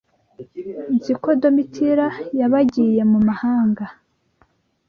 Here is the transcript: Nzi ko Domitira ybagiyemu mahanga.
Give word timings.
Nzi 0.95 1.13
ko 1.21 1.29
Domitira 1.41 2.05
ybagiyemu 2.43 3.17
mahanga. 3.27 3.85